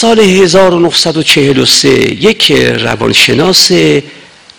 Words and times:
سال 0.00 0.20
1943 0.20 1.88
یک 1.88 2.52
روانشناس 2.52 3.70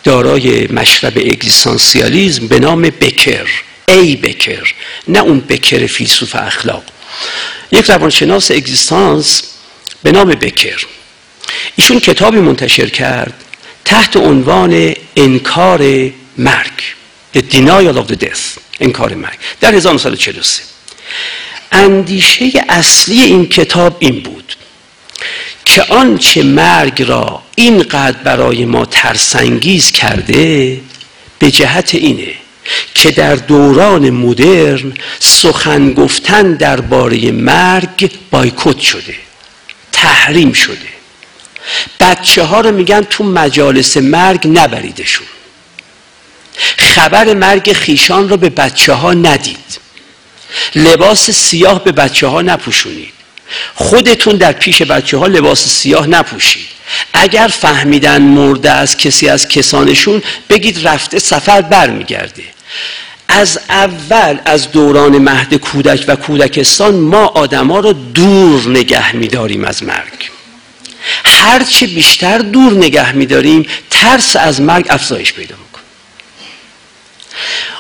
دارای 0.04 0.68
مشرب 0.68 1.18
اگزیستانسیالیزم 1.18 2.48
به 2.48 2.60
نام 2.60 2.82
بکر 2.82 3.48
ای 3.88 4.16
بکر 4.16 4.74
نه 5.08 5.20
اون 5.20 5.40
بکر 5.40 5.88
فیلسوف 5.88 6.36
اخلاق. 6.36 6.84
یک 7.72 7.90
روانشناس 7.90 8.52
اگزیستانس 8.52 9.44
به 10.04 10.12
نام 10.12 10.28
بکر. 10.28 10.86
ایشون 11.76 12.00
کتابی 12.00 12.38
منتشر 12.38 12.90
کرد 12.90 13.34
تحت 13.86 14.18
عنوان 14.18 14.94
انکار 15.16 16.12
مرگ 16.38 16.84
The 17.36 17.40
Denial 17.40 17.98
of 17.98 18.12
the 18.12 18.26
Death 18.26 18.60
انکار 18.80 19.14
مرگ 19.14 19.38
در 19.62 19.74
1943 19.74 20.64
اندیشه 21.72 22.52
اصلی 22.70 23.22
این 23.22 23.50
کتاب 23.50 23.98
این 24.00 24.20
بود. 24.20 24.56
که 25.66 25.84
آنچه 25.84 26.44
مرگ 26.44 27.02
را 27.02 27.42
اینقدر 27.56 28.18
برای 28.18 28.66
ما 28.66 28.86
ترسانگیز 28.86 29.92
کرده 29.92 30.82
به 31.40 31.52
جهت 31.52 31.96
اینه 31.96 32.34
که 32.96 33.12
در 33.12 33.36
دوران 33.36 34.10
مدرن 34.10 34.94
سخن 35.20 35.94
گفتن 35.94 36.54
درباره 36.54 37.32
مرگ 37.32 38.12
بایکوت 38.32 38.80
شده 38.80 39.16
تحریم 39.92 40.54
شده. 40.54 40.90
بچه 42.00 42.44
ها 42.44 42.62
رو 42.62 42.72
میگن 42.72 43.02
تو 43.02 43.24
مجالس 43.24 43.98
مرگ 43.98 44.48
نبریدشون. 44.48 45.28
خبر 46.78 47.34
مرگ 47.34 47.74
خیشان 47.74 48.30
رو 48.30 48.38
به 48.38 48.50
بچه 48.50 48.94
ها 48.94 49.14
ندید. 49.14 49.80
لباس 50.76 51.32
سیاه 51.32 51.84
به 51.84 51.92
بچه 51.92 52.28
ها 52.28 52.42
نپوشونید. 52.42 53.14
خودتون 53.76 54.36
در 54.36 54.52
پیش 54.52 54.82
بچه 54.82 55.18
ها 55.18 55.28
لباس 55.28 55.68
سیاه 55.68 56.08
نپوشید. 56.08 56.66
اگر 57.14 57.48
فهمیدن 57.48 58.22
مرده 58.22 58.72
از 58.72 58.98
کسی 58.98 59.30
از 59.30 59.48
کسانشون 59.48 60.22
بگید 60.50 60.88
رفته 60.88 61.20
سفر 61.20 61.62
برمیگرده. 61.62 62.44
از 63.28 63.60
اول 63.70 64.38
از 64.46 64.72
دوران 64.72 65.18
مهد 65.18 65.54
کودک 65.56 66.06
و 66.08 66.16
کودکستان 66.16 66.96
ما 66.96 67.26
آدما 67.26 67.80
رو 67.80 67.94
دور 67.94 68.70
نگه 68.70 69.16
میداریم 69.16 69.66
از 69.66 69.84
مرگ. 69.84 70.30
هرچی 71.26 71.88
بیشتر 71.88 72.38
دور 72.38 72.74
نگه 72.74 73.12
میداریم 73.12 73.66
ترس 73.90 74.36
از 74.36 74.62
مرگ 74.62 74.86
افزایش 74.90 75.34
پیدا 75.34 75.56
می‌کنه. 75.56 75.84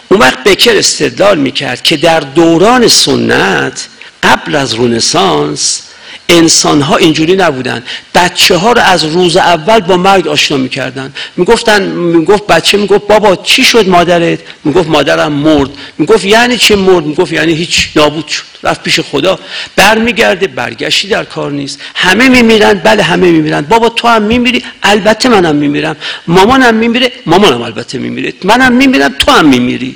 اون 0.09 0.19
وقت 0.19 0.43
بکر 0.43 0.77
استدلال 0.77 1.37
می‌کرد 1.37 1.83
که 1.83 1.97
در 1.97 2.19
دوران 2.19 2.87
سنت 2.87 3.87
قبل 4.23 4.55
از 4.55 4.73
رونسانس 4.73 5.81
انسان 6.29 6.81
ها 6.81 6.97
اینجوری 6.97 7.35
نبودن. 7.35 7.83
بچه 8.15 8.55
ها 8.55 8.71
رو 8.71 8.81
از 8.81 9.05
روز 9.05 9.37
اول 9.37 9.79
با 9.79 9.97
مرگ 9.97 10.27
آشنا 10.27 10.57
می‌کردن. 10.57 11.13
می‌گفتن 11.37 11.81
می‌گفت 11.91 12.47
بچه 12.47 12.77
می‌گفت 12.77 13.07
بابا 13.07 13.35
چی 13.35 13.63
شد 13.63 13.89
مادرت؟ 13.89 14.39
می‌گفت 14.63 14.89
مادرم 14.89 15.31
مرد. 15.31 15.69
می‌گفت 15.97 16.25
یعنی 16.25 16.57
چه 16.57 16.75
مرد؟ 16.75 17.05
می‌گفت 17.05 17.33
یعنی 17.33 17.53
هیچ 17.53 17.89
نابود 17.95 18.27
شد. 18.27 18.43
رفت 18.63 18.83
پیش 18.83 18.99
خدا. 18.99 19.39
برمیگرده 19.75 20.47
برگشتی 20.47 21.07
در 21.07 21.23
کار 21.23 21.51
نیست. 21.51 21.79
همه 21.95 22.29
میمیرن. 22.29 22.73
بله 22.73 23.03
همه 23.03 23.31
میمیرن. 23.31 23.61
بابا 23.61 23.89
تو 23.89 24.07
هم 24.07 24.21
میمیری؟ 24.21 24.63
البته 24.83 25.29
منم 25.29 25.55
میمیرم. 25.55 25.95
مامانم 26.27 26.75
میمیره؟ 26.75 27.11
مامانم 27.25 27.61
البته 27.61 27.97
میمیره. 27.97 28.33
منم 28.43 28.73
میمیرم؟ 28.73 29.15
تو 29.19 29.31
هم 29.31 29.47
میمیری. 29.47 29.95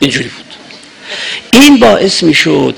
اینجوری 0.00 0.28
بود. 0.28 0.46
این 1.52 1.78
باعث 1.78 2.22
می‌شد 2.22 2.74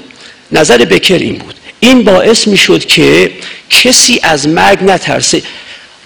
نظر 0.53 0.79
بکر 0.79 1.15
این 1.15 1.39
بود. 1.39 1.55
این 1.81 2.05
باعث 2.05 2.49
می‌شد 2.49 2.85
که 2.85 3.33
کسی 3.71 4.21
از 4.23 4.49
مرگ 4.49 4.85
نترسه. 4.85 5.43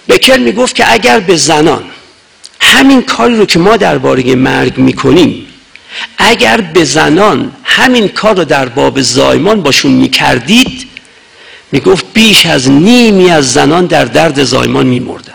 بکر 0.09 0.37
می‌گفت 0.37 0.75
که 0.75 0.93
اگر 0.93 1.19
به 1.19 1.35
زنان 1.35 1.83
همین 2.61 3.01
کاری 3.01 3.35
رو 3.35 3.45
که 3.45 3.59
ما 3.59 3.77
درباره 3.77 4.35
مرگ 4.35 4.77
می‌کنیم 4.77 5.47
اگر 6.17 6.61
به 6.61 6.83
زنان 6.83 7.51
همین 7.63 8.07
کار 8.07 8.37
رو 8.37 8.45
در 8.45 8.69
باب 8.69 9.01
زایمان 9.01 9.61
باشون 9.61 9.91
می‌کردید 9.91 10.87
می‌گفت 11.71 12.05
بیش 12.13 12.45
از 12.45 12.69
نیمی 12.71 13.29
از 13.29 13.53
زنان 13.53 13.85
در 13.85 14.05
درد 14.05 14.43
زایمان 14.43 14.85
میمردن. 14.85 15.33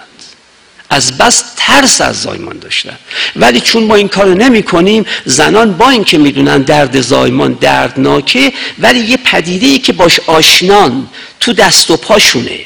از 0.91 1.19
بس 1.19 1.44
ترس 1.56 2.00
از 2.00 2.22
زایمان 2.22 2.59
داشتن 2.59 2.99
ولی 3.37 3.60
چون 3.60 3.84
ما 3.84 3.94
این 3.94 4.09
کارو 4.09 4.34
نمی 4.34 4.62
کنیم 4.62 5.06
زنان 5.25 5.72
با 5.72 5.91
اینکه 5.91 6.19
می‌دونن 6.19 6.62
درد 6.62 7.00
زایمان 7.00 7.53
دردناکه 7.53 8.53
ولی 8.78 8.99
یه 8.99 9.16
پدیده 9.16 9.66
ای 9.66 9.78
که 9.78 9.93
باش 9.93 10.21
آشنان 10.26 11.09
تو 11.41 11.53
دست 11.53 11.91
و 11.91 11.97
پاشونه. 11.97 12.60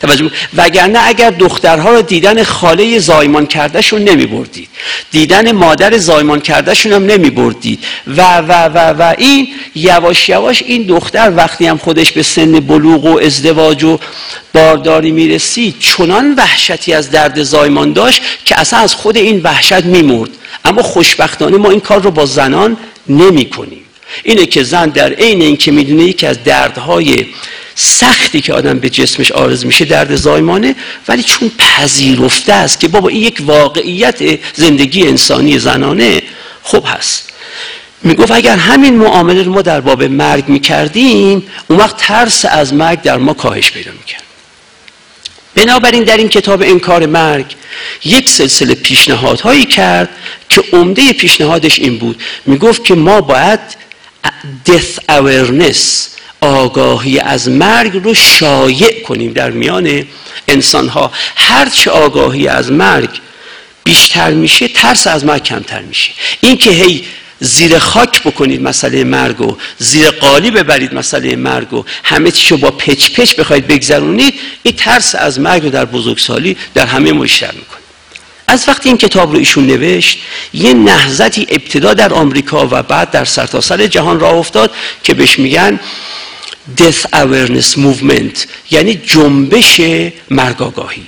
توجه 0.00 0.30
وگرنه 0.56 0.98
اگر 1.02 1.30
دخترها 1.30 1.94
رو 1.94 2.02
دیدن 2.02 2.42
خاله 2.42 2.98
زایمان 2.98 3.46
کردهشون 3.46 4.02
نمی 4.02 4.26
بردید 4.26 4.68
دیدن 5.10 5.52
مادر 5.52 5.98
زایمان 5.98 6.40
کردهشون 6.40 6.92
هم 6.92 7.06
نمی 7.06 7.30
بردید 7.30 7.84
و 8.06 8.38
و 8.38 8.52
و 8.52 8.78
و 8.78 9.14
این 9.18 9.48
یواش 9.74 10.28
یواش 10.28 10.62
این 10.62 10.82
دختر 10.82 11.32
وقتی 11.36 11.66
هم 11.66 11.78
خودش 11.78 12.12
به 12.12 12.22
سن 12.22 12.52
بلوغ 12.52 13.04
و 13.04 13.18
ازدواج 13.18 13.84
و 13.84 13.98
بارداری 14.54 15.10
می‌رسید 15.10 15.74
چنان 15.78 16.34
وحشتی 16.34 16.92
از 16.92 17.10
درد 17.10 17.42
زایمان 17.42 17.92
داشت 17.92 18.22
که 18.44 18.60
اصلا 18.60 18.78
از 18.78 18.94
خود 18.94 19.16
این 19.16 19.40
وحشت 19.44 19.84
میمرد. 19.84 20.30
اما 20.64 20.82
خوشبختانه 20.82 21.56
ما 21.56 21.70
این 21.70 21.80
کار 21.80 22.02
رو 22.02 22.10
با 22.10 22.26
زنان 22.26 22.76
نمی 23.08 23.50
کنیم 23.50 23.82
اینه 24.22 24.46
که 24.46 24.62
زن 24.62 24.88
در 24.88 25.12
عین 25.12 25.42
اینکه 25.42 25.72
می‌دونه 25.72 26.02
یکی 26.02 26.26
از 26.26 26.44
دردهای 26.44 27.26
سختی 27.78 28.40
که 28.40 28.52
آدم 28.52 28.78
به 28.78 28.90
جسمش 28.90 29.32
آرز 29.32 29.66
میشه 29.66 29.84
درد 29.84 30.16
زایمانه 30.16 30.74
ولی 31.08 31.22
چون 31.22 31.50
پذیرفته 31.58 32.52
است 32.52 32.80
که 32.80 32.88
بابا 32.88 33.08
این 33.08 33.22
یک 33.22 33.38
واقعیت 33.40 34.38
زندگی 34.54 35.06
انسانی 35.06 35.58
زنانه 35.58 36.22
خوب 36.62 36.84
هست. 36.86 37.32
می‌گفت 38.02 38.32
اگر 38.32 38.56
همین 38.56 38.96
معامله 38.96 39.42
رو 39.42 39.52
ما 39.52 39.62
در 39.62 39.80
باب 39.80 40.02
مرگ 40.02 40.48
می‌کردیم 40.48 41.42
اون 41.68 41.78
وقت 41.78 41.96
ترس 41.96 42.44
از 42.44 42.74
مرگ 42.74 43.02
در 43.02 43.18
ما 43.18 43.34
کاهش 43.34 43.70
پیدا 43.70 43.90
می‌کرد. 43.92 44.22
بنابراین 45.54 46.02
در 46.02 46.16
این 46.16 46.28
کتاب 46.28 46.62
انکار 46.62 47.06
مرگ 47.06 47.56
یک 48.04 48.28
سلسله 48.28 48.74
پیشنهادهایی 48.74 49.64
کرد 49.64 50.08
که 50.48 50.62
عمده 50.72 51.12
پیشنهادش 51.12 51.78
این 51.78 51.98
بود. 51.98 52.22
می‌گفت 52.46 52.84
که 52.84 52.94
ما 52.94 53.20
باید 53.20 53.60
death 54.68 55.10
awareness 55.10 56.15
آگاهی 56.46 57.18
از 57.18 57.48
مرگ 57.48 58.04
رو 58.04 58.14
شایع 58.14 59.02
کنیم. 59.02 59.32
در 59.32 59.50
میان 59.50 60.04
انسان 60.48 60.88
ها 60.88 61.12
هرچه 61.36 61.90
آگاهی 61.90 62.48
از 62.48 62.72
مرگ 62.72 63.10
بیشتر 63.84 64.30
میشه 64.30 64.68
ترس 64.68 65.06
از 65.06 65.24
مرگ 65.24 65.42
کمتر 65.42 65.82
میشه. 65.82 66.10
این 66.40 66.56
که 66.56 66.70
هی 66.70 67.04
زیر 67.40 67.78
خاک 67.78 68.22
بکنید 68.22 68.62
مسئله 68.62 69.04
مرگ 69.04 69.40
و 69.40 69.56
زیر 69.78 70.10
قالی 70.10 70.50
ببرید 70.50 70.94
مسئله 70.94 71.36
مرگ 71.36 71.72
و 71.72 71.84
همه 72.04 72.30
چیشو 72.30 72.56
با 72.56 72.70
پچ 72.70 73.10
پچ 73.10 73.34
بخواید 73.34 73.66
بگذرونید 73.66 74.34
این 74.62 74.76
ترس 74.76 75.14
از 75.14 75.40
مرگ 75.40 75.62
رو 75.62 75.70
در 75.70 75.84
بزرگسالی 75.84 76.56
در 76.74 76.86
همه 76.86 77.12
ما 77.12 77.22
بیشتر 77.22 77.52
می‌کنه. 77.52 77.80
از 78.48 78.68
وقتی 78.68 78.88
این 78.88 78.98
کتاب 78.98 79.32
رو 79.32 79.38
ایشون 79.38 79.66
نوشت 79.66 80.18
یه 80.54 80.74
نهضتی 80.74 81.46
ابتدا 81.50 81.94
در 81.94 82.12
آمریکا 82.12 82.68
و 82.70 82.82
بعد 82.82 83.10
در 83.10 83.24
سرتاسر 83.24 83.86
جهان 83.86 84.20
راه 84.20 84.34
افتاد 84.34 84.74
که 85.02 85.14
بهش 85.14 85.38
میگن 85.38 85.80
Death 86.74 87.06
Awareness 87.12 87.76
Movement 87.76 88.46
یعنی 88.70 88.94
جنبش 88.94 89.80
مرگاگاهی 90.30 91.06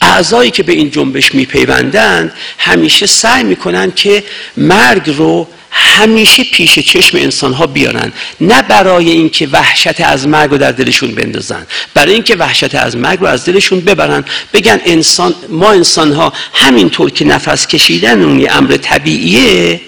اعضایی 0.00 0.50
که 0.50 0.62
به 0.62 0.72
این 0.72 0.90
جنبش 0.90 1.34
میپیوندند 1.34 2.32
همیشه 2.58 3.06
سعی 3.06 3.44
می‌کنن 3.44 3.92
که 3.92 4.24
مرگ 4.56 5.10
رو 5.16 5.48
همیشه 5.70 6.44
پیش 6.44 6.78
چشم 6.78 7.18
انسان 7.18 7.52
ها 7.52 7.66
بیارن 7.66 8.12
نه 8.40 8.62
برای 8.62 9.10
اینکه 9.10 9.46
وحشت 9.46 10.00
از 10.00 10.28
مرگ 10.28 10.50
رو 10.50 10.58
در 10.58 10.72
دلشون 10.72 11.14
بندازن 11.14 11.66
برای 11.94 12.14
اینکه 12.14 12.36
وحشت 12.36 12.74
از 12.74 12.96
مرگ 12.96 13.20
رو 13.20 13.26
از 13.26 13.44
دلشون 13.44 13.80
ببرن. 13.80 14.24
بگن 14.52 14.80
انسان 14.84 15.34
ما 15.48 15.70
انسان 15.70 16.12
ها 16.12 16.32
همینطور 16.52 17.10
که 17.10 17.24
نفس 17.24 17.66
کشیدن 17.66 18.22
اون 18.22 18.46
امر 18.50 18.76
طبیعیه 18.76 19.80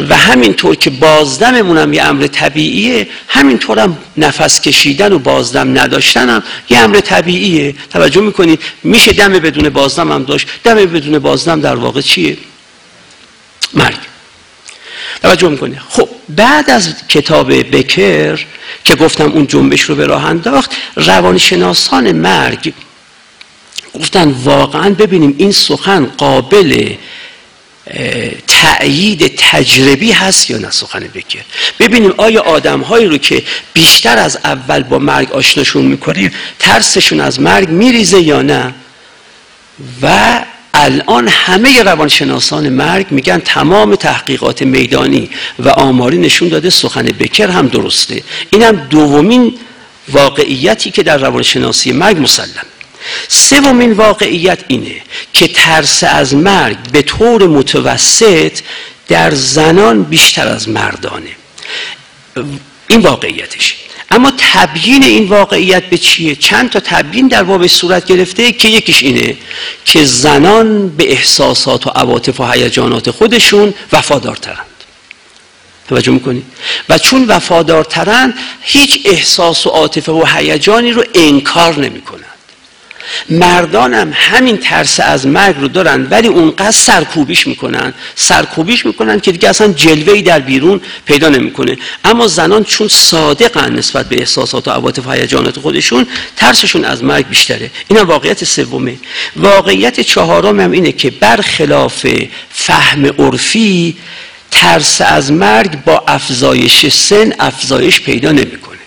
و 0.00 0.16
همینطور 0.16 0.74
که 0.74 0.90
بازدممون 0.90 1.78
هم 1.78 1.92
یه 1.92 2.02
امر 2.02 2.26
طبیعیه 2.26 3.08
همینطور 3.28 3.78
هم 3.78 3.98
نفس 4.16 4.60
کشیدن 4.60 5.12
و 5.12 5.18
بازدم 5.18 5.78
نداشتن 5.78 6.42
یه 6.68 6.78
امر 6.78 7.00
طبیعیه. 7.00 7.74
توجه 7.90 8.20
می‌کنید؟ 8.20 8.60
میشه 8.82 9.12
دم 9.12 9.32
بدون 9.32 9.68
بازدم 9.68 10.12
هم 10.12 10.24
داشت. 10.24 10.48
دم 10.64 10.74
بدون 10.74 11.18
بازدم 11.18 11.60
در 11.60 11.76
واقع 11.76 12.00
چیه؟ 12.00 12.36
مرگ. 13.74 13.98
توجه 15.22 15.48
می‌کنید؟ 15.48 15.78
خب 15.88 16.08
بعد 16.28 16.70
از 16.70 16.94
کتاب 17.08 17.52
بکر 17.52 18.46
که 18.84 18.94
گفتم 18.94 19.32
اون 19.32 19.46
جنبش 19.46 19.80
رو 19.80 19.94
به 19.94 20.06
راه 20.06 20.24
انداخت 20.24 20.76
روانشناسان 20.96 22.12
مرگ 22.12 22.72
گفتن 23.94 24.30
واقعا 24.30 24.90
ببینیم 24.90 25.34
این 25.38 25.52
سخن 25.52 26.06
قابل 26.06 26.94
تأیید 28.46 29.36
تجربی 29.36 30.12
هست 30.12 30.50
یا 30.50 30.58
نه 30.58 30.70
سخن 30.70 31.00
بکر. 31.00 31.40
ببینیم 31.78 32.14
آیا 32.16 32.42
آدم 32.42 32.80
هایی 32.80 33.06
رو 33.06 33.18
که 33.18 33.42
بیشتر 33.72 34.18
از 34.18 34.38
اول 34.44 34.82
با 34.82 34.98
مرگ 34.98 35.32
آشناشون 35.32 35.84
می‌کنیم 35.84 36.30
ترسشون 36.58 37.20
از 37.20 37.40
مرگ 37.40 37.68
میریزه 37.68 38.20
یا 38.20 38.42
نه؟ 38.42 38.74
و 40.02 40.44
الان 40.74 41.28
همه 41.28 41.82
روانشناسان 41.82 42.68
مرگ 42.68 43.06
میگن 43.10 43.38
تمام 43.38 43.94
تحقیقات 43.94 44.62
میدانی 44.62 45.30
و 45.58 45.68
آماری 45.68 46.18
نشون 46.18 46.48
داده 46.48 46.70
سخن 46.70 47.02
بکر 47.02 47.50
هم 47.50 47.68
درسته. 47.68 48.22
این 48.50 48.62
هم 48.62 48.76
دومین 48.76 49.54
واقعیتی 50.08 50.90
که 50.90 51.02
در 51.02 51.18
روانشناسی 51.18 51.92
مرگ 51.92 52.22
مسلم 52.22 52.66
سومین 53.28 53.92
واقعیت 53.92 54.64
اینه 54.68 54.96
که 55.32 55.48
ترس 55.48 56.04
از 56.04 56.34
مرگ 56.34 56.76
به 56.92 57.02
طور 57.02 57.46
متوسط 57.46 58.58
در 59.08 59.34
زنان 59.34 60.02
بیشتر 60.02 60.48
از 60.48 60.68
مردانه. 60.68 61.30
این 62.88 63.00
واقعیتشه 63.00 63.74
اما 64.10 64.32
تبیین 64.38 65.04
این 65.04 65.28
واقعیت 65.28 65.84
به 65.84 65.98
چیه؟ 65.98 66.34
چند 66.34 66.70
تا 66.70 66.80
تبیین 66.80 67.28
در 67.28 67.42
باب 67.42 67.66
صورت 67.66 68.06
گرفته 68.06 68.52
که 68.52 68.68
یکیش 68.68 69.02
اینه 69.02 69.36
که 69.84 70.04
زنان 70.04 70.88
به 70.88 71.12
احساسات 71.12 71.86
و 71.86 71.90
عواطف 71.90 72.40
و 72.40 72.52
هیجانات 72.52 73.10
خودشون 73.10 73.74
وفادارترند. 73.92 74.66
توجه 75.88 76.12
می‌کنی؟ 76.12 76.42
و 76.88 76.98
چون 76.98 77.24
وفادارترند 77.24 78.34
هیچ 78.60 79.00
احساس 79.04 79.66
و 79.66 79.70
عاطفه 79.70 80.12
و 80.12 80.24
هیجانی 80.24 80.92
رو 80.92 81.04
انکار 81.14 81.78
نمی‌کنن 81.78 82.24
مردان 83.30 83.94
هم 83.94 84.10
همین 84.14 84.56
ترس 84.56 85.00
از 85.00 85.26
مرگ 85.26 85.56
رو 85.60 85.68
دارن 85.68 86.06
ولی 86.10 86.28
اونقدر 86.28 86.70
سرکوبیش 86.70 87.46
می‌کنن. 87.46 87.94
سرکوبیش 88.14 88.86
می‌کنن 88.86 89.20
که 89.20 89.32
دیگه 89.32 89.48
اصلا 89.48 89.72
جلوهی 89.72 90.22
در 90.22 90.40
بیرون 90.40 90.80
پیدا 91.04 91.28
نمی‌کنه. 91.28 91.76
اما 92.04 92.26
زنان 92.26 92.64
چون 92.64 92.88
صادقن 92.88 93.72
نسبت 93.72 94.08
به 94.08 94.18
احساسات 94.18 94.68
و 94.68 94.70
عواطف 94.70 95.06
و 95.06 95.10
هیجانات 95.10 95.60
خودشون 95.60 96.06
ترسشون 96.36 96.84
از 96.84 97.04
مرگ 97.04 97.28
بیشتره. 97.28 97.70
این 97.88 97.98
هم 97.98 98.06
واقعیت 98.06 98.44
سومه. 98.44 98.96
واقعیت 99.36 100.00
چهارم 100.00 100.60
هم 100.60 100.70
اینه 100.70 100.92
که 100.92 101.10
برخلاف 101.10 102.06
فهم 102.50 103.06
عرفی 103.06 103.96
ترس 104.50 105.00
از 105.00 105.32
مرگ 105.32 105.84
با 105.84 106.04
افزایش 106.08 106.86
سن 106.86 107.32
افزایش 107.38 108.00
پیدا 108.00 108.32
نمی‌کنه. 108.32 108.77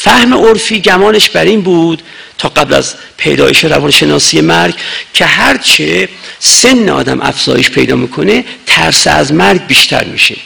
فهم 0.00 0.34
عرفی 0.34 0.80
گمانش 0.80 1.30
بر 1.30 1.44
این 1.44 1.60
بود 1.60 2.02
تا 2.38 2.48
قبل 2.48 2.74
از 2.74 2.94
پیدایش 3.16 3.64
روانشناسی 3.64 4.40
مرگ 4.40 4.74
که 5.14 5.24
هرچه 5.24 6.08
سن 6.38 6.88
آدم 6.88 7.20
افزایش 7.20 7.70
پیدا 7.70 7.96
می‌کنه 7.96 8.44
ترس 8.66 9.06
از 9.06 9.32
مرگ 9.32 9.66
بیشتر 9.66 10.04
میشه. 10.04 10.36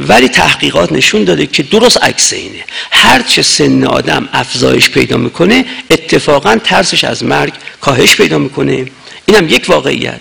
ولی 0.00 0.28
تحقیقات 0.28 0.92
نشون 0.92 1.24
داده 1.24 1.46
که 1.46 1.62
درست 1.62 2.02
عکس 2.02 2.32
اینه. 2.32 2.64
هرچه 2.90 3.42
سن 3.42 3.84
آدم 3.84 4.28
افزایش 4.32 4.90
پیدا 4.90 5.16
می‌کنه 5.16 5.64
اتفاقا 5.90 6.56
ترسش 6.64 7.04
از 7.04 7.24
مرگ 7.24 7.52
کاهش 7.80 8.16
پیدا 8.16 8.38
می‌کنه. 8.38 8.86
اینم 9.26 9.48
یک 9.48 9.64
واقعیت. 9.68 10.20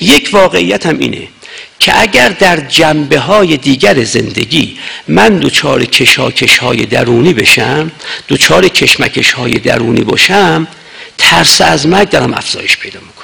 یک 0.00 0.28
واقعیت 0.32 0.86
هم 0.86 0.98
اینه. 0.98 1.28
که 1.78 2.00
اگر 2.00 2.28
در 2.28 2.56
جنبه 2.56 3.18
های 3.18 3.56
دیگر 3.56 4.04
زندگی 4.04 4.78
من 5.08 5.38
دوچار 5.38 5.84
کشاکش 5.84 6.58
های 6.58 6.86
درونی 6.86 7.34
بشم 7.34 7.90
دوچار 8.28 8.68
کشمکش 8.68 9.32
های 9.32 9.54
درونی 9.58 10.00
باشم 10.00 10.66
ترس 11.18 11.60
از 11.60 11.86
مرگ 11.86 12.10
دارم 12.10 12.34
افزایش 12.34 12.76
پیدا 12.76 13.00
می‌کنم 13.00 13.16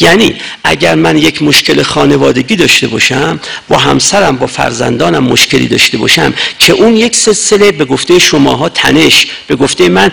یعنی 0.00 0.36
اگر 0.64 0.94
من 0.94 1.18
یک 1.18 1.42
مشکل 1.42 1.82
خانوادگی 1.82 2.56
داشته 2.56 2.86
باشم 2.86 3.40
با 3.68 3.78
همسرم 3.78 4.36
با 4.36 4.46
فرزندانم 4.46 5.24
مشکلی 5.24 5.68
داشته 5.68 5.98
باشم 5.98 6.34
که 6.58 6.72
اون 6.72 6.96
یک 6.96 7.16
سلسله 7.16 7.72
به 7.72 7.84
گفته 7.84 8.18
شماها 8.18 8.68
تنش 8.68 9.26
به 9.46 9.56
گفته 9.56 9.88
من 9.88 10.10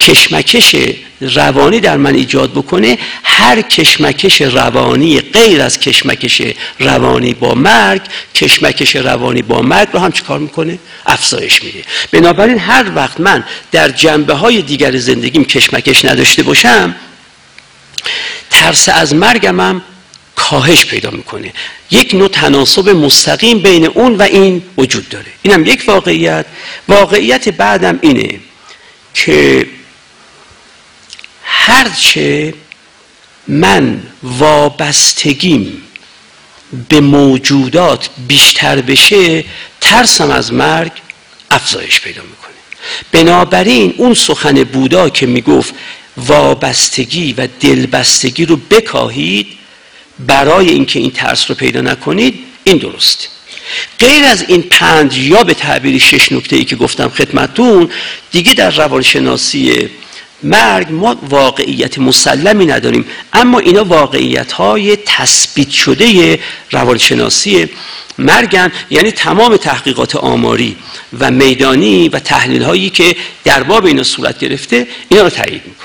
کشمکش 0.00 0.76
روانی 1.20 1.80
در 1.80 1.96
من 1.96 2.14
ایجاد 2.14 2.52
بکنه 2.52 2.98
هر 3.22 3.62
کشمکش 3.62 4.42
روانی 4.42 5.20
غیر 5.20 5.62
از 5.62 5.80
کشمکش 5.80 6.42
روانی 6.78 7.34
با 7.34 7.54
مرگ 7.54 8.02
کشمکش 8.34 8.96
روانی 8.96 9.42
با 9.42 9.62
مرگ 9.62 9.88
رو 9.92 9.98
هم 10.00 10.12
چیکار 10.12 10.38
می‌کنه؟ 10.38 10.78
افزایش 11.06 11.62
میده. 11.62 11.84
بنابراین 12.10 12.58
هر 12.58 12.92
وقت 12.94 13.20
من 13.20 13.44
در 13.72 13.88
جنبه 13.88 14.34
های 14.34 14.62
دیگر 14.62 14.96
زندگیم 14.96 15.44
کشمکش 15.44 16.04
نداشته 16.04 16.42
باشم 16.42 16.94
ترس 18.50 18.88
از 18.88 19.14
مرگم 19.14 19.60
هم 19.60 19.82
کاهش 20.36 20.84
پیدا 20.86 21.10
می‌کنه. 21.10 21.52
یک 21.90 22.14
نوع 22.14 22.28
تناسب 22.28 22.88
مستقیم 22.88 23.58
بین 23.58 23.86
اون 23.86 24.16
و 24.16 24.22
این 24.22 24.62
وجود 24.78 25.08
داره. 25.08 25.26
اینم 25.42 25.66
یک 25.66 25.84
واقعیت. 25.86 26.46
واقعیت 26.88 27.48
بعدم 27.48 27.98
اینه 28.02 28.40
که 29.14 29.66
هرچه 31.84 32.54
من 33.48 34.02
وابستگیم 34.22 35.82
به 36.88 37.00
موجودات 37.00 38.08
بیشتر 38.28 38.80
بشه 38.80 39.44
ترسم 39.80 40.30
از 40.30 40.52
مرگ 40.52 40.92
افزایش 41.50 42.00
پیدا 42.00 42.22
می‌کنه. 42.22 42.54
بنابراین 43.12 43.94
اون 43.96 44.14
سخن 44.14 44.64
بودا 44.64 45.08
که 45.08 45.26
می‌گفت 45.26 45.74
وابستگی 46.16 47.32
و 47.32 47.48
دلبستگی 47.60 48.46
رو 48.46 48.56
بکاهید 48.56 49.46
برای 50.18 50.68
اینکه 50.68 50.98
این 50.98 51.10
ترس 51.10 51.50
رو 51.50 51.54
پیدا 51.54 51.80
نکنید 51.80 52.38
این 52.64 52.78
درسته 52.78 53.28
غیر 53.98 54.24
از 54.24 54.44
این 54.48 54.62
پنج 54.62 55.18
یا 55.18 55.44
به 55.44 55.54
تعبیری 55.54 56.00
شش 56.00 56.32
نکته 56.32 56.56
ای 56.56 56.64
که 56.64 56.76
گفتم 56.76 57.08
خدمتون 57.08 57.90
دیگه 58.30 58.54
در 58.54 58.70
روانشناسی 58.70 59.90
مرگ 60.44 60.92
ما 60.92 61.16
واقعیت 61.28 61.98
مسلمی 61.98 62.66
نداریم. 62.66 63.04
اما 63.32 63.58
اینا 63.58 63.84
واقعیت 63.84 64.52
های 64.52 64.98
تثبیت 65.06 65.70
شده 65.70 66.38
روانشناسی 66.70 67.68
مرگن 68.18 68.72
یعنی 68.90 69.10
تمام 69.10 69.56
تحقیقات 69.56 70.16
آماری 70.16 70.76
و 71.18 71.30
میدانی 71.30 72.08
و 72.08 72.18
تحلیل 72.18 72.62
هایی 72.62 72.90
که 72.90 73.16
در 73.44 73.62
باب 73.62 73.84
اینا 73.84 74.02
صورت 74.02 74.38
گرفته 74.38 74.86
اینا 75.08 75.22
رو 75.22 75.30
تایید 75.30 75.62
می‌کنه. 75.66 75.74